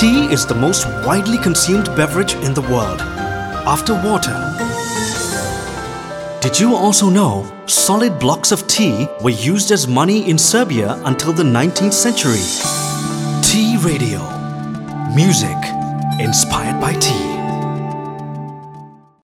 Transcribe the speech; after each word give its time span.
Tea 0.00 0.32
is 0.32 0.46
the 0.46 0.54
most 0.54 0.86
widely 1.04 1.36
consumed 1.36 1.84
beverage 1.94 2.32
in 2.36 2.54
the 2.54 2.62
world, 2.62 3.02
after 3.68 3.92
water. 3.92 4.32
Did 6.40 6.58
you 6.58 6.74
also 6.74 7.10
know 7.10 7.44
solid 7.66 8.18
blocks 8.18 8.50
of 8.50 8.66
tea 8.66 9.06
were 9.20 9.28
used 9.28 9.70
as 9.70 9.86
money 9.86 10.30
in 10.30 10.38
Siberia 10.38 10.94
until 11.04 11.34
the 11.34 11.42
19th 11.42 11.92
century? 11.92 12.40
Tea 13.42 13.76
Radio. 13.76 14.20
Music 15.14 15.58
inspired 16.18 16.80
by 16.80 16.94
tea. 16.94 17.29